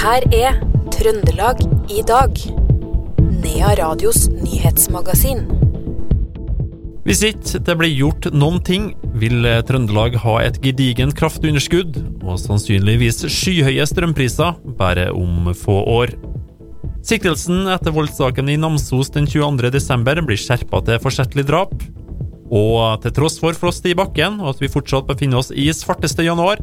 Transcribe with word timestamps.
her 0.00 0.24
er 0.32 0.54
Trøndelag 0.94 1.58
i 1.92 2.00
dag. 2.08 2.38
Nea 3.42 3.72
Radios 3.76 4.30
nyhetsmagasin. 4.32 5.42
Hvis 7.04 7.20
ikke 7.26 7.60
det 7.66 7.76
blir 7.76 7.92
gjort 7.92 8.30
noen 8.32 8.62
ting, 8.64 8.86
vil 9.20 9.44
Trøndelag 9.68 10.16
ha 10.22 10.38
et 10.46 10.56
gedigent 10.64 11.16
kraftunderskudd 11.18 11.98
og 12.22 12.40
sannsynligvis 12.40 13.26
skyhøye 13.28 13.84
strømpriser 13.88 14.56
bare 14.80 15.10
om 15.12 15.52
få 15.52 15.82
år. 15.98 16.16
Siktelsen 17.04 17.68
etter 17.72 17.92
voldssaken 17.92 18.48
i 18.52 18.56
Namsos 18.60 19.12
den 19.12 19.28
22.12. 19.28 20.24
blir 20.24 20.40
skjerpa 20.40 20.80
til 20.86 21.00
forsettlig 21.04 21.44
drap. 21.48 21.76
Og 22.50 23.02
til 23.04 23.12
tross 23.14 23.36
for 23.38 23.54
frost 23.54 23.84
i 23.86 23.94
bakken 23.94 24.40
og 24.40 24.54
at 24.54 24.64
vi 24.64 24.72
fortsatt 24.72 25.12
befinner 25.12 25.44
oss 25.44 25.52
i 25.52 25.68
svarteste 25.76 26.24
januar, 26.24 26.58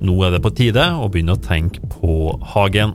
nå 0.00 0.16
er 0.24 0.34
det 0.34 0.42
på 0.44 0.52
tide 0.56 0.84
å 0.96 1.08
begynne 1.12 1.36
å 1.36 1.42
tenke 1.44 1.82
på 1.92 2.32
hagen. 2.54 2.94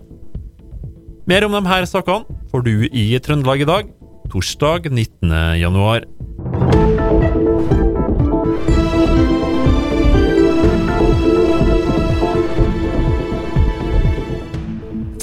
Mer 1.30 1.45
om 1.45 1.54
de 1.58 1.62
her 1.70 1.86
sakene 1.90 2.26
får 2.52 2.66
du 2.66 2.73
i 2.90 3.08
Trøndelag 3.22 3.64
i 3.64 3.70
dag, 3.70 3.94
torsdag 4.34 4.90
19. 4.91 5.34
januar. 5.62 6.05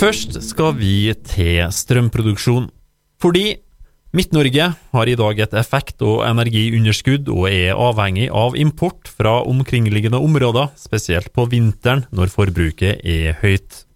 Først 0.02 0.40
skal 0.42 0.72
vi 0.74 1.12
til 1.22 1.68
strømproduksjon. 1.70 2.64
Fordi 3.22 3.52
Midt-Norge 4.12 4.66
har 4.92 5.08
i 5.08 5.14
dag 5.16 5.38
et 5.40 5.54
effekt- 5.56 6.02
og 6.04 6.18
energiunderskudd 6.26 7.30
og 7.32 7.46
er 7.48 7.78
avhengig 7.80 8.26
av 8.28 8.58
import 8.60 9.08
fra 9.08 9.38
omkringliggende 9.48 10.20
områder, 10.20 10.68
spesielt 10.76 11.30
på 11.32 11.46
vinteren 11.48 12.04
når 12.12 12.28
forbruket 12.34 13.00
er 13.08 13.38
høyt. 13.40 13.86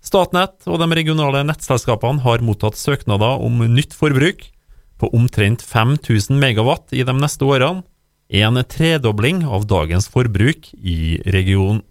Statnett 0.00 0.64
og 0.64 0.80
de 0.80 0.88
regionale 0.96 1.42
nettselskapene 1.44 2.24
har 2.24 2.40
mottatt 2.40 2.80
søknader 2.80 3.44
om 3.44 3.60
nytt 3.74 3.92
forbruk 3.92 4.46
på 4.96 5.12
omtrent 5.12 5.60
5000 5.60 6.40
megawatt 6.40 6.96
i 6.96 7.04
de 7.04 7.12
neste 7.18 7.44
årene, 7.44 7.84
en 8.32 8.56
tredobling 8.64 9.44
av 9.44 9.68
dagens 9.68 10.08
forbruk 10.08 10.72
i 10.80 11.20
regionen. 11.28 11.84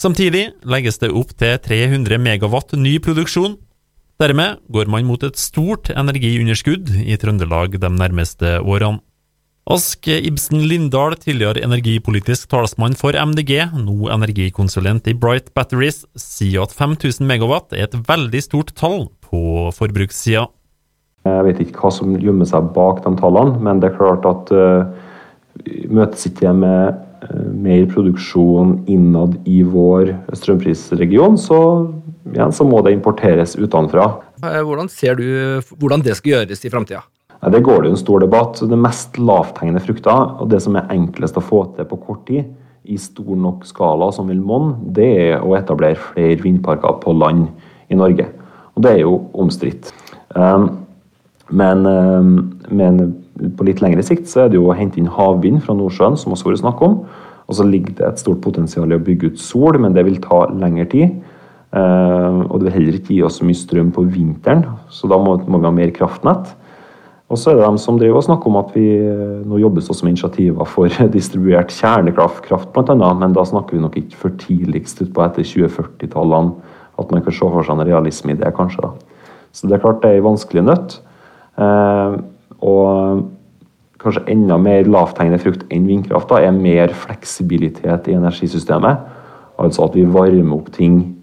Samtidig 0.00 0.48
legges 0.64 0.96
det 0.98 1.12
opp 1.12 1.36
til 1.36 1.60
300 1.60 2.16
megawatt 2.18 2.72
ny 2.80 2.96
produksjon. 3.04 3.58
Dermed 4.22 4.60
går 4.70 4.86
man 4.86 5.08
mot 5.08 5.24
et 5.26 5.38
stort 5.40 5.90
energiunderskudd 5.90 6.92
i 7.02 7.16
Trøndelag 7.18 7.74
de 7.82 7.90
nærmeste 7.90 8.60
årene. 8.62 9.02
Ask 9.64 10.04
Ibsen 10.12 10.60
Lindahl, 10.68 11.14
tidligere 11.16 11.62
energipolitisk 11.64 12.50
talsmann 12.52 12.92
for 13.00 13.16
MDG, 13.16 13.54
nå 13.80 14.10
energikonsulent 14.12 15.08
i 15.08 15.14
Bright 15.16 15.48
Batteries, 15.56 16.02
sier 16.20 16.66
at 16.66 16.74
5000 16.76 17.24
megawatt 17.24 17.72
er 17.72 17.86
et 17.86 17.96
veldig 17.96 18.42
stort 18.44 18.74
tall 18.76 19.06
på 19.24 19.70
forbrukssida. 19.72 20.44
Jeg 21.24 21.46
vet 21.46 21.64
ikke 21.64 21.80
hva 21.80 21.92
som 21.96 22.12
gjemmer 22.20 22.50
seg 22.50 22.68
bak 22.76 23.00
de 23.06 23.14
tallene, 23.16 23.56
men 23.64 23.80
det 23.80 23.88
er 23.88 23.96
klart 23.96 24.28
at 24.28 24.52
uh, 24.52 24.92
møtes 25.88 26.28
ikke 26.28 26.52
med 26.52 27.00
uh, 27.24 27.48
mer 27.56 27.88
produksjon 27.88 28.82
innad 28.84 29.38
i 29.48 29.62
vår 29.64 30.12
strømprisregion, 30.36 31.40
så, 31.40 31.62
ja, 32.32 32.48
så 32.52 32.64
må 32.64 32.80
det 32.84 32.94
importeres 32.94 33.56
utenfra. 33.56 34.06
Hvordan 34.40 34.88
ser 34.92 35.18
du 35.18 35.26
hvordan 35.76 36.04
det 36.04 36.16
skal 36.16 36.38
gjøres 36.38 36.64
i 36.64 36.72
framtida? 36.72 37.02
Det 37.52 37.60
går 37.60 37.82
det 37.84 37.90
en 37.92 38.00
stor 38.00 38.22
debatt. 38.24 38.62
Det 38.64 38.78
mest 38.80 39.18
lavthengende 39.20 39.82
frukter, 39.84 40.36
og 40.40 40.48
det 40.48 40.62
som 40.64 40.78
er 40.80 40.88
enklest 40.94 41.36
å 41.36 41.44
få 41.44 41.64
til 41.76 41.88
på 41.90 42.00
kort 42.06 42.22
tid, 42.30 42.48
i 42.84 42.96
stor 43.00 43.36
nok 43.40 43.64
skala 43.64 44.10
som 44.12 44.28
vil 44.28 44.40
monne, 44.44 44.76
det 44.96 45.08
er 45.20 45.44
å 45.44 45.54
etablere 45.56 45.96
flere 46.12 46.36
vindparker 46.42 46.98
på 47.00 47.14
land 47.16 47.46
i 47.92 47.96
Norge. 47.96 48.26
Og 48.76 48.84
det 48.84 48.92
er 48.92 49.04
jo 49.04 49.18
omstridt. 49.40 49.92
Um, 50.36 50.84
men, 51.48 51.84
men, 52.72 53.00
på 53.56 53.66
litt 53.66 53.82
lengre 53.84 54.04
sikt 54.04 54.28
så 54.30 54.44
er 54.44 54.52
det 54.52 54.58
jo 54.58 54.68
å 54.70 54.76
hente 54.76 55.00
inn 55.00 55.10
havvind 55.10 55.62
fra 55.64 55.76
Nordsjøen, 55.76 56.16
som 56.20 56.32
også 56.32 56.48
vært 56.48 56.62
snakk 56.62 56.82
om. 56.84 57.00
Og 57.44 57.58
så 57.58 57.66
ligger 57.68 57.96
det 57.98 58.06
et 58.08 58.22
stort 58.22 58.40
potensial 58.44 58.92
i 58.92 58.96
å 58.96 59.04
bygge 59.04 59.34
ut 59.34 59.40
sol, 59.42 59.76
men 59.80 59.96
det 59.96 60.06
vil 60.06 60.20
ta 60.24 60.46
lengre 60.52 60.86
tid. 60.92 61.18
Og 61.74 62.60
det 62.60 62.68
vil 62.68 62.74
heller 62.76 62.98
ikke 63.00 63.16
gi 63.16 63.22
oss 63.26 63.40
så 63.40 63.46
mye 63.48 63.58
strøm 63.58 63.88
på 63.94 64.04
vinteren, 64.06 64.60
så 64.94 65.08
da 65.10 65.16
må, 65.18 65.32
vi 65.42 65.58
ha 65.64 65.72
mer 65.74 65.90
kraftnett. 65.96 66.52
Og 67.32 67.40
så 67.40 67.50
er 67.50 67.58
det 67.58 67.66
de 67.66 67.80
som 67.82 67.96
driver 67.98 68.20
og 68.20 68.26
snakker 68.28 68.50
om 68.50 68.58
at 68.60 68.70
vi 68.76 68.84
nå 69.48 69.58
jobbes 69.58 69.88
også 69.90 70.06
med 70.06 70.14
initiativer 70.14 70.68
for 70.70 70.92
distribuert 71.16 71.72
kjernekraft, 71.74 72.46
bl.a., 72.76 73.10
men 73.18 73.34
da 73.34 73.46
snakker 73.48 73.74
vi 73.74 73.82
nok 73.82 73.98
ikke 73.98 74.20
for 74.20 74.36
tidligst 74.38 75.02
utpå 75.02 75.24
etter 75.24 75.46
2040-tallene 75.50 76.54
at 77.00 77.10
man 77.10 77.24
kan 77.24 77.34
se 77.34 77.42
for 77.42 77.66
seg 77.66 77.74
en 77.74 77.88
realisme 77.88 78.34
i 78.34 78.38
det, 78.38 78.52
kanskje. 78.54 78.84
da. 78.84 79.24
Så 79.54 79.66
det 79.66 79.76
er 79.76 79.82
klart 79.82 80.02
det 80.02 80.12
er 80.12 80.20
en 80.20 80.28
vanskelig 80.28 80.64
nøtt. 80.66 80.98
Eh, 81.58 82.16
og 82.64 83.24
kanskje 84.02 84.24
enda 84.30 84.58
mer 84.60 84.86
lavthengende 84.90 85.40
frukt 85.42 85.64
enn 85.72 85.88
vindkraft 85.88 86.30
da, 86.30 86.42
er 86.42 86.54
mer 86.54 86.92
fleksibilitet 87.04 88.10
i 88.10 88.16
energisystemet. 88.18 89.10
Altså 89.62 89.86
at 89.86 89.96
vi 89.96 90.06
varmer 90.06 90.58
opp 90.58 90.72
ting 90.74 91.13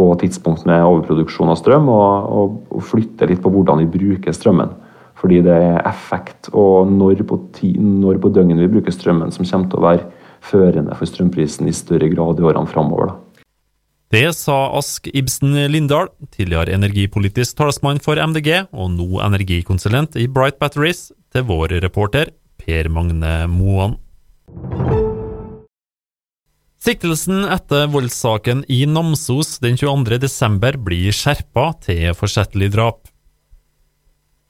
på 0.00 0.08
tidspunkt 0.22 0.64
med 0.68 0.80
overproduksjon 0.86 1.52
av 1.52 1.58
strøm, 1.60 1.90
og, 1.92 2.30
og, 2.32 2.60
og 2.72 2.86
flytte 2.88 3.28
litt 3.28 3.42
på 3.44 3.52
hvordan 3.52 3.84
vi 3.84 3.90
bruker 3.98 4.36
strømmen. 4.36 4.72
Fordi 5.20 5.42
det 5.44 5.52
er 5.52 5.82
effekt 5.84 6.48
og 6.56 6.88
når 6.88 7.20
på, 7.28 7.36
ti, 7.52 7.74
når 7.76 8.20
på 8.22 8.30
døgnet 8.32 8.62
vi 8.62 8.70
bruker 8.72 8.94
strømmen 8.94 9.34
som 9.34 9.44
kommer 9.44 9.68
til 9.68 9.80
å 9.80 9.84
være 9.84 10.06
førende 10.40 10.96
for 10.96 11.08
strømprisen 11.08 11.68
i 11.68 11.76
større 11.76 12.08
grad 12.12 12.40
i 12.40 12.46
årene 12.48 12.70
framover. 12.70 13.12
Det 14.10 14.24
sa 14.34 14.72
Ask 14.74 15.06
Ibsen 15.12 15.52
Lindahl, 15.70 16.08
tidligere 16.34 16.74
energipolitisk 16.74 17.60
talsmann 17.60 18.00
for 18.02 18.18
MDG 18.18 18.64
og 18.72 18.88
nå 18.96 19.20
energikonsulent 19.22 20.16
i 20.18 20.26
Bright 20.26 20.58
Batteries, 20.58 21.10
til 21.30 21.44
vår 21.46 21.76
reporter 21.84 22.32
Per 22.58 22.88
Magne 22.90 23.44
Moan. 23.52 24.00
Siktelsen 26.80 27.42
etter 27.44 27.90
voldssaken 27.92 28.62
i 28.72 28.86
Namsos 28.88 29.58
den 29.60 29.74
22.12. 29.76 30.78
blir 30.80 31.12
skjerpa 31.12 31.66
til 31.84 32.14
forsettlig 32.16 32.70
drap. 32.72 33.02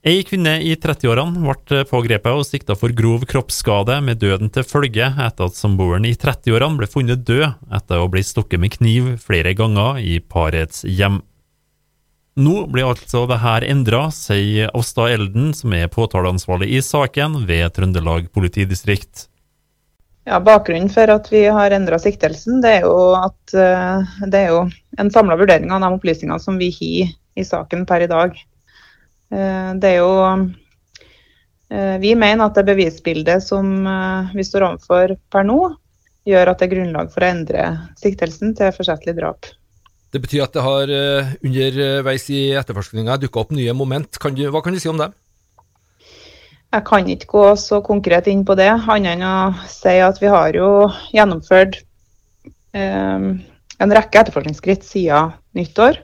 Ei 0.06 0.22
kvinne 0.22 0.52
i 0.62 0.76
30-årene 0.78 1.42
ble 1.42 1.80
pågrepet 1.90 2.30
og 2.38 2.46
sikta 2.46 2.76
for 2.78 2.94
grov 2.94 3.26
kroppsskade 3.28 3.96
med 4.06 4.22
døden 4.22 4.52
til 4.54 4.62
følge 4.62 5.08
etter 5.10 5.50
at 5.50 5.58
samboeren 5.58 6.06
i 6.06 6.14
30-årene 6.14 6.78
ble 6.78 6.88
funnet 6.92 7.24
død 7.26 7.48
etter 7.80 7.98
å 7.98 8.06
bli 8.14 8.22
stukket 8.22 8.62
med 8.62 8.76
kniv 8.78 9.10
flere 9.24 9.56
ganger 9.58 9.98
i 9.98 10.20
parets 10.22 10.86
hjem. 10.86 11.18
Nå 12.38 12.54
blir 12.70 12.92
altså 12.92 13.24
det 13.26 13.40
her 13.42 13.66
endra, 13.66 14.06
sier 14.14 14.70
Åsta 14.78 15.10
Elden, 15.10 15.50
som 15.50 15.74
er 15.74 15.90
påtaleansvarlig 15.90 16.70
i 16.78 16.80
saken 16.86 17.42
ved 17.50 17.74
Trøndelag 17.74 18.30
politidistrikt. 18.30 19.26
Ja, 20.28 20.38
Bakgrunnen 20.44 20.90
for 20.92 21.10
at 21.10 21.30
vi 21.32 21.46
har 21.48 21.72
endra 21.72 21.98
siktelsen, 21.98 22.60
det 22.60 22.74
er 22.78 22.84
jo 22.84 23.12
at 23.16 23.54
det 23.54 24.40
er 24.40 24.50
jo 24.52 24.64
en 25.00 25.10
samla 25.10 25.36
vurdering 25.40 25.72
av 25.72 25.80
de 25.82 25.88
opplysningene 25.96 26.42
som 26.42 26.58
vi 26.60 26.68
har 26.76 27.14
i 27.40 27.46
saken 27.46 27.86
per 27.88 28.04
i 28.04 28.10
dag. 28.10 28.36
Det 29.30 29.88
er 29.88 29.96
jo 30.00 30.10
Vi 32.02 32.12
mener 32.18 32.44
at 32.44 32.58
det 32.58 32.66
bevisbildet 32.66 33.44
som 33.46 33.86
vi 34.34 34.44
står 34.44 34.66
overfor 34.66 35.16
per 35.32 35.46
nå, 35.46 35.58
gjør 36.28 36.50
at 36.52 36.60
det 36.60 36.68
er 36.68 36.74
grunnlag 36.74 37.12
for 37.14 37.24
å 37.24 37.30
endre 37.30 37.66
siktelsen 37.98 38.52
til 38.58 38.74
forsettlig 38.76 39.16
drap. 39.16 39.48
Det 40.10 40.20
betyr 40.20 40.44
at 40.44 40.56
det 40.56 40.66
har 40.66 40.92
underveis 41.46 42.26
i 42.34 42.50
etterforskninga 42.58 43.16
dukka 43.22 43.44
opp 43.44 43.54
nye 43.54 43.72
moment. 43.72 44.18
Kan 44.20 44.34
du, 44.34 44.48
hva 44.50 44.62
kan 44.66 44.74
du 44.74 44.82
si 44.82 44.90
om 44.90 44.98
det? 45.00 45.12
Jeg 46.70 46.86
kan 46.86 47.08
ikke 47.10 47.30
gå 47.32 47.44
så 47.58 47.80
konkret 47.82 48.28
inn 48.30 48.44
på 48.46 48.54
det, 48.58 48.68
annet 48.70 49.16
enn 49.16 49.24
å 49.26 49.66
si 49.66 49.96
at 50.04 50.20
vi 50.22 50.30
har 50.30 50.54
jo 50.54 50.68
gjennomført 51.10 51.80
eh, 52.78 53.24
en 53.80 53.94
rekke 53.96 54.20
etterforskningsskritt 54.20 54.86
siden 54.86 55.32
nyttår. 55.58 55.98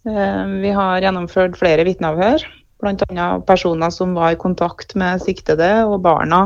Vi 0.00 0.70
har 0.72 1.02
gjennomført 1.04 1.58
flere 1.60 1.84
vitneavhør, 1.84 2.40
bl.a. 2.80 3.26
personer 3.44 3.92
som 3.92 4.14
var 4.16 4.32
i 4.32 4.38
kontakt 4.40 4.94
med 4.96 5.20
siktede 5.20 5.68
og 5.84 5.98
barna 6.06 6.38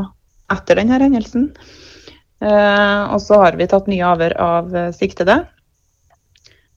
etter 0.51 0.81
denne 0.81 0.99
hendelsen. 0.99 1.45
Og 2.43 3.21
så 3.23 3.39
har 3.39 3.55
vi 3.55 3.69
tatt 3.71 3.87
nye 3.87 4.09
avhør 4.09 4.35
av 4.43 4.75
siktede. 4.97 5.37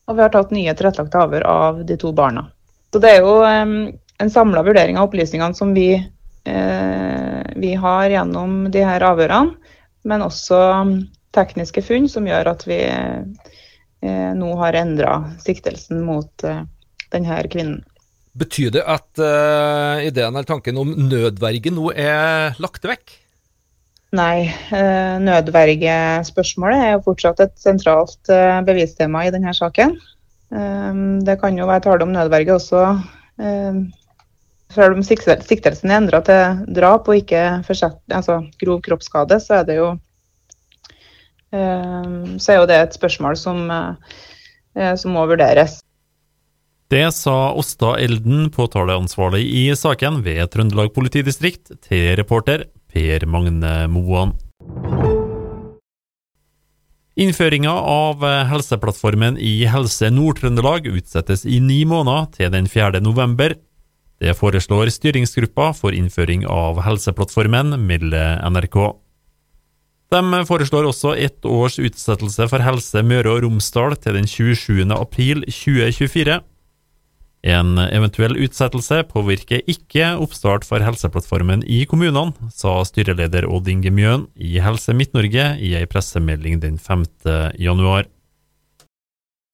Og 0.06 0.16
vi 0.16 0.22
har 0.22 0.30
tatt 0.32 0.54
nye 0.54 0.76
tilrettelagte 0.78 1.24
avhør 1.24 1.48
av 1.50 1.82
de 1.88 1.98
to 1.98 2.12
barna. 2.14 2.46
Så 2.94 3.02
det 3.02 3.16
er 3.16 3.26
jo 3.26 3.42
en 3.42 4.30
samla 4.32 4.62
vurdering 4.64 4.96
av 5.00 5.10
opplysningene 5.10 5.58
som 5.58 5.74
vi, 5.74 5.98
vi 6.44 7.70
har 7.76 8.10
gjennom 8.12 8.68
de 8.72 8.84
her 8.86 9.02
avhørene, 9.04 9.56
men 10.08 10.24
også 10.24 10.58
tekniske 11.36 11.82
funn 11.84 12.06
som 12.08 12.26
gjør 12.28 12.52
at 12.54 12.62
vi 12.68 12.78
nå 14.38 14.50
har 14.60 14.78
endra 14.78 15.14
siktelsen 15.42 16.02
mot 16.06 16.44
uh, 16.46 16.62
denne 17.12 17.38
kvinnen. 17.50 17.80
Betyr 18.38 18.70
det 18.76 18.84
at 18.86 19.08
uh, 19.18 19.98
ideen 20.04 20.34
eller 20.34 20.46
tanken 20.46 20.78
om 20.78 20.92
nødverge 21.08 21.72
nå 21.74 21.90
er 21.94 22.58
lagt 22.62 22.86
vekk? 22.86 23.16
Nei, 24.18 24.48
uh, 24.72 25.18
nødvergespørsmålet 25.24 26.84
er 26.84 26.94
jo 26.94 27.06
fortsatt 27.10 27.42
et 27.44 27.56
sentralt 27.60 28.30
bevistema 28.68 29.26
i 29.26 29.34
denne 29.34 29.52
saken. 29.56 29.98
Um, 30.48 31.18
det 31.26 31.40
kan 31.42 31.58
jo 31.58 31.66
være 31.68 31.84
tale 31.84 32.06
om 32.06 32.14
nødverge 32.14 32.54
også. 32.54 32.84
Selv 34.68 34.98
om 34.98 35.04
siktelsen 35.04 35.90
er 35.90 35.96
endra 35.96 36.20
til 36.24 36.62
drap 36.76 37.08
og 37.08 37.16
ikke 37.16 37.42
forsett, 37.64 37.96
altså 38.12 38.42
grov 38.60 38.82
kroppsskade, 38.84 39.40
så 39.40 39.62
er 39.62 39.68
det 39.68 39.78
jo 39.78 39.90
um, 41.56 42.36
så 42.36 42.52
er 42.52 42.58
jo 42.60 42.66
det 42.68 42.80
et 42.82 42.98
spørsmål 42.98 43.38
som, 43.40 43.62
uh, 43.72 44.92
som 45.00 45.16
må 45.16 45.24
vurderes. 45.30 45.80
Det 46.88 47.04
sa 47.12 47.52
Åsta 47.52 47.96
Elden, 48.00 48.48
påtaleansvarlig 48.52 49.42
i 49.44 49.64
saken 49.76 50.22
ved 50.24 50.46
Trøndelag 50.52 50.92
politidistrikt, 50.96 51.72
til 51.84 52.14
reporter 52.20 52.64
Per 52.92 53.26
Magne 53.28 53.72
Moan. 53.92 54.32
Innføringa 57.18 57.72
av 57.72 58.22
Helseplattformen 58.48 59.40
i 59.42 59.66
Helse 59.68 60.08
Nord-Trøndelag 60.14 60.86
utsettes 60.92 61.42
i 61.44 61.58
ni 61.60 61.82
måneder 61.88 62.28
til 62.36 62.52
den 62.54 62.68
4. 62.70 63.02
november. 63.04 63.56
Det 64.18 64.34
foreslår 64.34 64.90
styringsgruppa 64.90 65.70
for 65.78 65.94
innføring 65.94 66.42
av 66.50 66.80
Helseplattformen, 66.82 67.76
melder 67.86 68.40
NRK. 68.50 68.78
De 70.10 70.44
foreslår 70.48 70.88
også 70.88 71.12
ett 71.20 71.44
års 71.46 71.78
utsettelse 71.78 72.48
for 72.50 72.64
Helse 72.64 73.02
Møre 73.04 73.36
og 73.36 73.44
Romsdal 73.44 73.94
til 74.00 74.16
den 74.16 74.26
27. 74.26 74.88
april 74.96 75.44
2024. 75.46 76.40
En 77.46 77.78
eventuell 77.78 78.34
utsettelse 78.42 79.04
påvirker 79.12 79.62
ikke 79.70 80.16
oppstart 80.18 80.66
for 80.66 80.82
Helseplattformen 80.82 81.62
i 81.62 81.84
kommunene, 81.86 82.34
sa 82.50 82.80
styreleder 82.88 83.46
Odd 83.46 83.68
Inge 83.70 83.92
Mjøen 83.94 84.26
i 84.34 84.56
Helse 84.64 84.96
Midt-Norge 84.96 85.52
i 85.62 85.76
ei 85.78 85.86
pressemelding 85.86 86.58
den 86.64 86.80
5. 86.82 87.04
januar. 87.60 88.08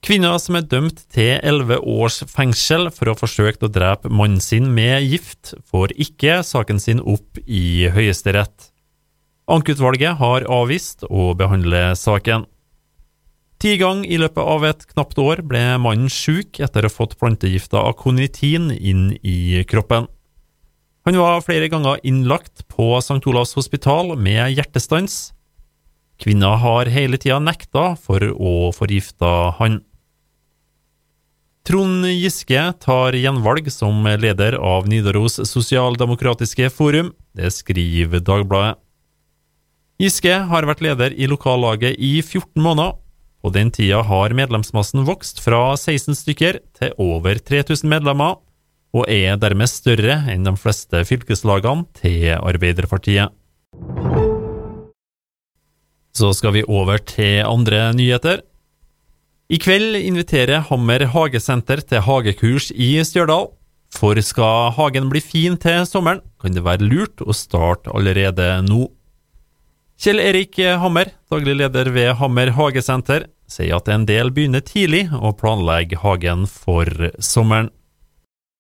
Kvinner 0.04 0.36
som 0.36 0.58
er 0.58 0.66
dømt 0.68 0.98
til 1.14 1.38
elleve 1.40 1.78
års 1.80 2.18
fengsel 2.28 2.90
for 2.92 3.08
å 3.08 3.14
ha 3.14 3.20
forsøkt 3.22 3.62
å 3.64 3.70
drepe 3.72 4.10
mannen 4.12 4.42
sin 4.44 4.66
med 4.76 5.00
gift, 5.08 5.54
får 5.64 5.94
ikke 5.96 6.42
saken 6.44 6.80
sin 6.82 7.00
opp 7.00 7.40
i 7.48 7.88
Høyesterett. 7.88 8.68
Ankeutvalget 9.48 10.18
har 10.20 10.44
avvist 10.44 11.06
å 11.08 11.30
behandle 11.40 11.94
saken. 11.96 12.44
Ti 13.64 13.78
ganger 13.80 14.10
i 14.12 14.18
løpet 14.20 14.44
av 14.44 14.66
et 14.68 14.84
knapt 14.90 15.22
år 15.24 15.40
ble 15.48 15.62
mannen 15.80 16.12
syk 16.12 16.60
etter 16.60 16.84
å 16.84 16.90
ha 16.90 16.92
fått 16.92 17.16
plantegifta 17.16 17.80
akonitin 17.88 18.68
inn 18.76 19.06
i 19.24 19.64
kroppen. 19.64 20.10
Han 21.08 21.16
var 21.20 21.40
flere 21.48 21.70
ganger 21.72 22.04
innlagt 22.04 22.66
på 22.68 22.90
St. 23.00 23.22
Olavs 23.24 23.56
hospital 23.56 24.18
med 24.20 24.52
hjertestans. 24.52 25.32
Kvinna 26.20 26.54
har 26.60 26.92
hele 26.92 27.16
tida 27.16 27.40
nekta 27.40 27.94
for 27.96 28.20
å 28.20 28.68
forgifte 28.76 29.32
han. 29.56 29.80
Trond 31.64 32.04
Giske 32.06 32.60
tar 32.84 33.16
gjenvalg 33.16 33.70
som 33.72 34.04
leder 34.20 34.58
av 34.60 34.88
Nidaros 34.88 35.38
sosialdemokratiske 35.48 36.68
forum. 36.70 37.14
Det 37.32 37.48
skriver 37.54 38.20
Dagbladet. 38.20 38.76
Giske 39.98 40.34
har 40.50 40.66
vært 40.68 40.82
leder 40.84 41.14
i 41.16 41.30
lokallaget 41.30 41.96
i 41.96 42.18
14 42.20 42.60
måneder 42.60 42.98
på 43.44 43.50
den 43.52 43.68
tida 43.68 43.98
har 44.08 44.32
medlemsmassen 44.32 45.02
vokst 45.04 45.42
fra 45.44 45.74
16 45.76 46.16
stykker 46.16 46.62
til 46.78 46.94
over 46.96 47.36
3000 47.36 47.90
medlemmer, 47.92 48.38
og 48.96 49.04
er 49.12 49.36
dermed 49.36 49.68
større 49.68 50.16
enn 50.32 50.46
de 50.48 50.54
fleste 50.56 51.02
fylkeslagene 51.04 51.84
til 51.98 52.38
Arbeiderpartiet. 52.38 53.34
Så 56.16 56.30
skal 56.32 56.56
vi 56.56 56.64
over 56.64 57.04
til 57.04 57.42
andre 57.44 57.90
nyheter. 57.92 58.40
I 59.52 59.58
kveld 59.60 59.98
inviterer 59.98 60.62
Hammer 60.70 61.02
hagesenter 61.12 61.82
til 61.84 62.00
hagekurs 62.06 62.70
i 62.72 62.96
Stjørdal. 63.04 63.50
For 63.94 64.16
skal 64.24 64.72
hagen 64.74 65.10
bli 65.12 65.20
fin 65.20 65.58
til 65.60 65.84
sommeren, 65.86 66.22
kan 66.40 66.56
det 66.56 66.64
være 66.64 66.88
lurt 66.88 67.20
å 67.20 67.34
starte 67.36 67.92
allerede 67.92 68.46
nå. 68.64 68.88
Kjell 70.00 70.18
Erik 70.18 70.56
Hammer, 70.80 71.12
daglig 71.30 71.58
leder 71.60 71.92
ved 71.92 72.16
Hammer 72.18 72.50
hagesenter, 72.56 73.28
sier 73.46 73.76
at 73.76 73.90
en 73.92 74.08
del 74.08 74.32
begynner 74.34 74.64
tidlig 74.64 75.04
å 75.12 75.34
planlegge 75.36 76.00
hagen 76.00 76.48
for 76.50 76.88
sommeren. 77.20 77.68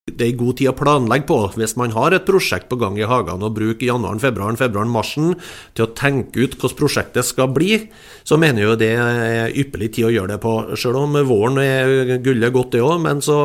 Det 0.04 0.26
er 0.26 0.34
god 0.36 0.58
tid 0.58 0.68
å 0.68 0.74
planlegge 0.76 1.24
på 1.30 1.36
hvis 1.56 1.72
man 1.80 1.94
har 1.94 2.12
et 2.12 2.26
prosjekt 2.28 2.66
på 2.68 2.76
gang 2.76 2.98
i 3.00 3.06
hagene 3.08 3.48
og 3.48 3.54
bruker 3.56 3.88
januaren, 3.88 4.20
februaren, 4.20 4.58
februaren, 4.60 4.90
marsen 4.92 5.30
til 5.72 5.86
å 5.86 5.94
tenke 5.96 6.44
ut 6.44 6.58
hvordan 6.58 6.76
prosjektet 6.76 7.24
skal 7.24 7.48
bli, 7.56 7.78
så 8.20 8.36
mener 8.36 8.66
jeg 8.66 8.80
det 8.82 8.90
er 9.00 9.56
ypperlig 9.64 9.88
tid 9.96 10.10
å 10.10 10.12
gjøre 10.12 10.34
det 10.34 10.38
på. 10.44 10.52
Selv 10.76 11.00
om 11.00 11.16
våren 11.24 11.56
er 11.62 12.18
gullet 12.20 12.52
godt, 12.52 12.74
det 12.76 12.84
òg, 12.84 12.98
men 13.00 13.24
så, 13.24 13.38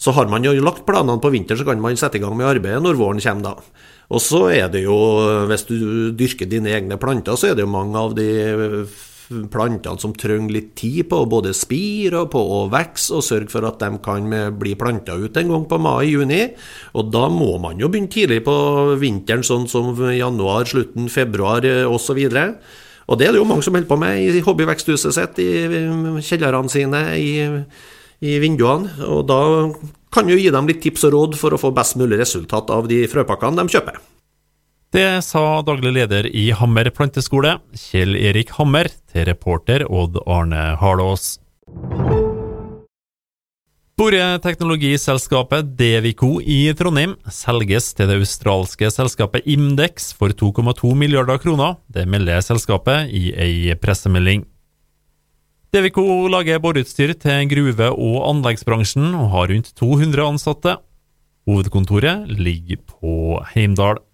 så, 0.00 0.16
har 0.16 0.32
man 0.32 0.48
jo 0.48 0.56
lagt 0.64 0.86
planene 0.88 1.20
på 1.20 1.34
vinteren, 1.36 1.60
så 1.60 1.68
kan 1.68 1.84
man 1.84 2.00
sette 2.00 2.16
i 2.16 2.24
gang 2.24 2.40
med 2.40 2.48
arbeidet 2.54 2.80
når 2.80 2.96
våren 2.96 3.20
kommer 3.20 3.50
da. 3.52 3.84
Og 4.16 4.24
så 4.24 4.46
er 4.48 4.72
det 4.72 4.86
jo, 4.86 4.96
hvis 5.52 5.68
du 5.68 5.76
dyrker 6.16 6.48
dine 6.48 6.72
egne 6.72 6.96
planter, 7.00 7.36
så 7.36 7.52
er 7.52 7.58
det 7.58 7.66
jo 7.66 7.74
mange 7.76 8.00
av 8.00 8.16
de 8.16 8.30
plantene 9.52 10.00
som 10.00 10.14
trenger 10.16 10.52
litt 10.54 10.70
tid 10.78 11.08
på 11.10 11.22
både 11.30 11.54
spire 11.56 12.24
og 12.24 12.30
på 12.34 12.40
å 12.40 12.60
vokse, 12.72 13.10
og 13.16 13.24
sørge 13.26 13.52
for 13.52 13.66
at 13.68 13.80
de 13.82 13.98
kan 14.04 14.28
bli 14.58 14.76
planta 14.78 15.16
ut 15.18 15.36
en 15.40 15.52
gang 15.54 15.66
på 15.70 15.80
mai-juni. 15.82 16.42
Og 16.98 17.10
da 17.14 17.26
må 17.32 17.56
man 17.62 17.80
jo 17.82 17.90
begynne 17.92 18.12
tidlig 18.12 18.42
på 18.46 18.54
vinteren, 19.00 19.44
sånn 19.46 19.68
som 19.70 19.96
januar, 20.12 20.68
slutten 20.68 21.10
februar 21.12 21.66
osv. 21.88 22.22
Og 23.08 23.18
det 23.18 23.26
er 23.26 23.34
det 23.34 23.40
jo 23.40 23.48
mange 23.48 23.64
som 23.66 23.74
holder 23.74 23.90
på 23.90 23.98
med 24.00 24.22
i 24.22 24.44
hobbyveksthuset 24.44 25.16
sitt, 25.16 25.42
i 25.42 26.22
kjellerne 26.22 26.70
sine, 26.72 27.02
i, 27.18 27.34
i 28.22 28.38
vinduene. 28.42 28.94
Og 29.08 29.26
da 29.30 29.42
kan 30.12 30.28
jo 30.28 30.38
gi 30.38 30.52
dem 30.52 30.68
litt 30.70 30.82
tips 30.84 31.08
og 31.08 31.16
råd 31.16 31.38
for 31.40 31.54
å 31.54 31.60
få 31.60 31.72
best 31.74 31.98
mulig 32.00 32.20
resultat 32.20 32.70
av 32.72 32.88
de 32.90 33.04
frøpakkene 33.10 33.62
de 33.62 33.76
kjøper. 33.76 34.00
Det 34.92 35.22
sa 35.24 35.62
daglig 35.64 35.94
leder 35.96 36.26
i 36.36 36.50
Hammer 36.52 36.90
planteskole, 36.92 37.54
Kjell 37.72 38.12
Erik 38.12 38.50
Hammer, 38.58 38.90
til 39.08 39.24
reporter 39.24 39.86
Odd 39.88 40.18
Arne 40.28 40.74
Harlås. 40.76 41.38
Boreteknologiselskapet 43.96 45.70
Devico 45.78 46.34
i 46.44 46.58
Trondheim 46.76 47.14
selges 47.24 47.88
til 47.96 48.12
det 48.12 48.18
australske 48.20 48.92
selskapet 48.92 49.48
Imdex 49.48 50.12
for 50.12 50.36
2,2 50.36 50.92
milliarder 50.92 51.40
kroner. 51.40 51.80
Det 51.88 52.04
melder 52.04 52.44
selskapet 52.44 53.08
i 53.16 53.30
ei 53.32 53.72
pressemelding. 53.80 54.44
Devico 55.72 56.04
lager 56.28 56.60
boreutstyr 56.60 57.16
til 57.16 57.48
gruve- 57.48 57.94
og 57.96 58.22
anleggsbransjen 58.28 59.14
og 59.16 59.32
har 59.38 59.52
rundt 59.56 59.72
200 59.72 60.28
ansatte. 60.34 60.80
Hovedkontoret 61.48 62.28
ligger 62.28 62.84
på 62.84 63.40
Heimdal. 63.54 64.04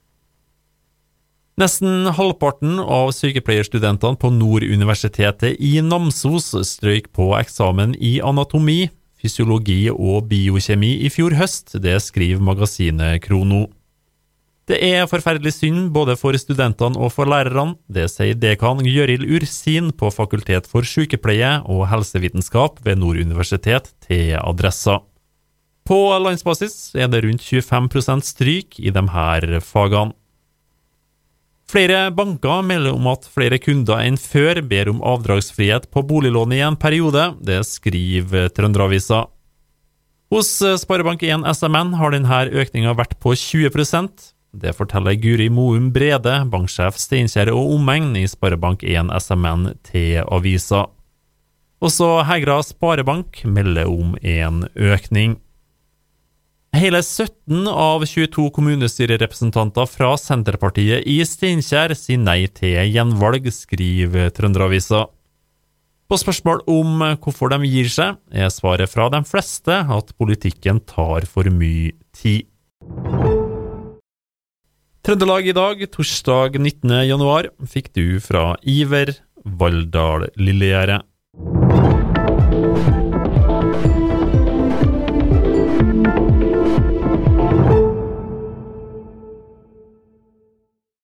Nesten 1.59 2.07
halvparten 2.15 2.77
av 2.79 3.09
sykepleierstudentene 3.17 4.15
på 4.23 4.29
Nord 4.31 4.63
universitetet 4.63 5.57
i 5.59 5.81
Namsos 5.83 6.53
strøyk 6.69 7.09
på 7.11 7.33
eksamen 7.35 7.97
i 7.99 8.21
anatomi, 8.23 8.85
fysiologi 9.19 9.89
og 9.91 10.29
biokjemi 10.31 10.93
i 11.03 11.11
fjor 11.11 11.35
høst, 11.35 11.75
det 11.83 11.97
skriver 12.05 12.45
magasinet 12.47 13.25
Krono. 13.25 13.65
Det 14.71 14.79
er 14.87 15.09
forferdelig 15.11 15.57
synd 15.57 15.89
både 15.97 16.15
for 16.21 16.39
studentene 16.39 16.95
og 16.95 17.11
for 17.17 17.27
lærerne, 17.27 17.75
det 17.91 18.07
sier 18.13 18.39
dekan 18.39 18.85
Gjøril 18.87 19.27
Ursin 19.27 19.91
på 19.91 20.13
Fakultet 20.15 20.71
for 20.71 20.87
sykepleie 20.87 21.57
og 21.67 21.89
helsevitenskap 21.91 22.79
ved 22.87 23.03
Nord 23.03 23.19
universitet 23.19 23.91
til 24.07 24.37
Adressa. 24.39 25.01
På 25.89 26.05
landsbasis 26.23 26.93
er 26.95 27.11
det 27.11 27.25
rundt 27.27 27.43
25% 27.43 28.31
stryk 28.31 28.79
i 28.79 28.95
de 28.95 29.07
her 29.11 29.59
fagene. 29.65 30.15
Flere 31.69 32.11
banker 32.17 32.63
melder 32.65 32.95
om 32.97 33.11
at 33.11 33.27
flere 33.29 33.59
kunder 33.61 34.01
enn 34.01 34.17
før 34.17 34.63
ber 34.65 34.89
om 34.89 35.03
avdragsfrihet 35.05 35.91
på 35.93 36.01
boliglån 36.09 36.55
i 36.57 36.63
en 36.65 36.79
periode. 36.81 37.27
Det 37.45 37.61
skriver 37.69 38.49
Trønderavisa. 38.57 39.27
Hos 40.33 40.49
Sparebank1 40.81 41.45
SMN 41.53 41.93
har 42.01 42.13
denne 42.13 42.41
økninga 42.63 42.93
vært 42.97 43.15
på 43.21 43.33
20% 43.33 44.33
Det 44.53 44.73
forteller 44.77 45.17
Guri 45.21 45.51
Moum 45.53 45.91
Brede, 45.93 46.35
banksjef 46.49 46.97
Steinkjer 47.01 47.51
og 47.53 47.75
omegn 47.77 48.17
i 48.17 48.25
Sparebank1 48.29 49.13
SMN 49.21 49.67
til 49.85 50.23
avisa. 50.25 50.87
Også 51.85 52.09
Hegra 52.27 52.63
Sparebank 52.65 53.43
melder 53.45 53.93
om 53.93 54.17
en 54.25 54.65
økning. 54.75 55.37
Hele 56.77 57.01
17 57.03 57.69
av 57.69 58.05
22 58.05 58.51
kommunestyrerepresentanter 58.53 59.87
fra 59.89 60.11
Senterpartiet 60.21 61.07
i 61.09 61.17
Steinkjer 61.25 61.95
sier 61.97 62.21
nei 62.21 62.43
til 62.53 62.77
gjenvalg, 62.93 63.49
skriver 63.49 64.29
Trønderavisa. 64.37 65.07
På 66.09 66.19
spørsmål 66.21 66.63
om 66.69 67.01
hvorfor 67.25 67.55
de 67.55 67.63
gir 67.69 67.89
seg, 67.93 68.21
er 68.29 68.53
svaret 68.53 68.93
fra 68.93 69.09
de 69.13 69.23
fleste 69.29 69.81
at 69.97 70.13
politikken 70.21 70.83
tar 70.85 71.25
for 71.29 71.49
mye 71.49 71.97
tid. 72.13 72.45
Trøndelag 75.09 75.49
i 75.49 75.57
dag, 75.57 75.83
torsdag 75.89 76.61
19. 76.61 76.99
januar, 77.09 77.49
fikk 77.65 77.95
du 77.97 78.21
fra 78.21 78.59
Iver 78.61 79.17
Valldal 79.45 80.29
Lillegjerdet. 80.37 81.01